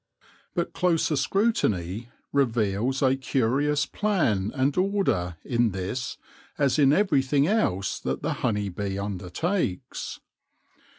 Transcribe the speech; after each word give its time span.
But 0.55 0.73
closer 0.73 1.15
scrutiny 1.15 2.09
reveals 2.33 3.03
a 3.03 3.15
curious 3.15 3.85
plan 3.85 4.51
and 4.55 4.75
order 4.75 5.37
in 5.45 5.73
this, 5.73 6.17
as 6.57 6.79
in 6.79 6.91
everything 6.91 7.45
else 7.45 7.99
that 7.99 8.23
the 8.23 8.33
honey 8.41 8.69
bee 8.69 8.97
undertakes. 8.97 10.19